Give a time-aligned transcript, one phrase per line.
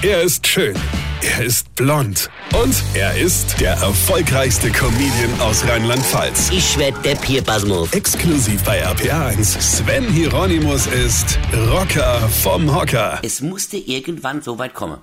[0.00, 0.76] Er ist schön.
[1.22, 2.30] Er ist blond.
[2.54, 6.50] Und er ist der erfolgreichste Comedian aus Rheinland-Pfalz.
[6.52, 7.92] Ich werd der Pierpasmus.
[7.92, 9.60] Exklusiv bei RPA1.
[9.60, 13.18] Sven Hieronymus ist Rocker vom Hocker.
[13.24, 14.98] Es musste irgendwann so weit kommen.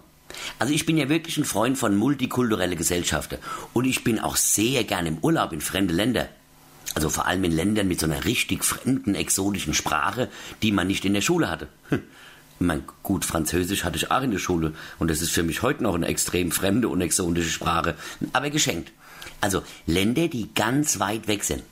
[0.59, 3.39] Also ich bin ja wirklich ein Freund von multikulturelle Gesellschaften.
[3.73, 6.29] Und ich bin auch sehr gerne im Urlaub in fremde Länder.
[6.93, 10.29] Also vor allem in Ländern mit so einer richtig fremden, exotischen Sprache,
[10.61, 11.67] die man nicht in der Schule hatte.
[12.59, 15.83] Mein, gut, Französisch hatte ich auch in der Schule und das ist für mich heute
[15.83, 17.95] noch eine extrem fremde und exotische Sprache,
[18.31, 18.91] aber geschenkt.
[19.41, 21.63] Also Länder, die ganz weit weg sind.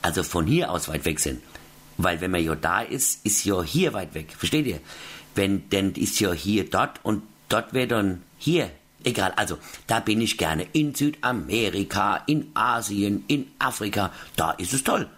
[0.00, 1.42] Also von hier aus weit weg sind.
[1.98, 4.34] Weil wenn man ja da ist, ist ja hier weit weg.
[4.36, 4.80] Versteht ihr?
[5.34, 8.70] Wenn, denn ist ja hier dort und dort wäre dann hier.
[9.04, 10.66] Egal, also da bin ich gerne.
[10.72, 14.12] In Südamerika, in Asien, in Afrika.
[14.36, 15.08] Da ist es toll.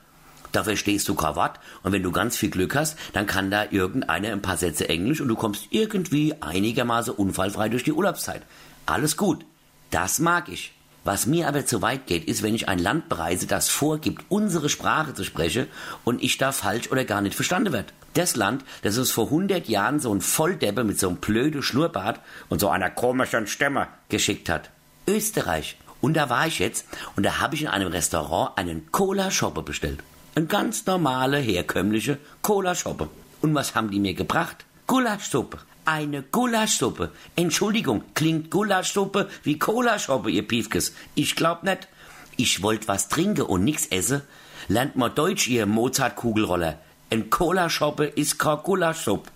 [0.54, 1.58] Da verstehst du Wort.
[1.82, 5.20] Und wenn du ganz viel Glück hast, dann kann da irgendeiner ein paar Sätze Englisch
[5.20, 8.42] und du kommst irgendwie einigermaßen unfallfrei durch die Urlaubszeit.
[8.86, 9.44] Alles gut.
[9.90, 10.72] Das mag ich.
[11.02, 14.68] Was mir aber zu weit geht, ist, wenn ich ein Land bereise, das vorgibt, unsere
[14.68, 15.66] Sprache zu sprechen
[16.04, 17.92] und ich da falsch oder gar nicht verstanden werde.
[18.14, 22.20] Das Land, das uns vor 100 Jahren so ein Volldeppe mit so einem blöden Schnurrbart
[22.48, 24.70] und so einer komischen Stimme geschickt hat.
[25.08, 25.76] Österreich.
[26.00, 29.98] Und da war ich jetzt und da habe ich in einem Restaurant einen Cola-Shopper bestellt.
[30.36, 33.08] Ein ganz normale, herkömmliche Cola-Shoppe.
[33.40, 34.64] Und was haben die mir gebracht?
[34.88, 35.58] Gulaschsuppe.
[35.84, 37.12] Eine Gulaschsuppe.
[37.36, 40.92] Entschuldigung, klingt Gulaschsuppe wie Cola-Shoppe, ihr Piefkes.
[41.14, 41.86] Ich glaub nicht.
[42.36, 44.22] Ich wollt was trinken und nix esse.
[44.66, 46.80] Lernt mal Deutsch, ihr Mozart-Kugelroller.
[47.10, 49.30] Ein Cola-Shoppe ist kein Gulaschsuppe.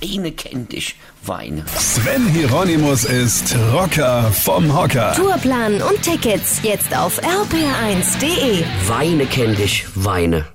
[0.00, 1.64] Weine kennt dich, Weine.
[1.76, 5.12] Sven Hieronymus ist Rocker vom Hocker.
[5.14, 8.64] Tourplan und Tickets jetzt auf rpr1.de.
[8.88, 10.46] Weine kennt dich, Weine.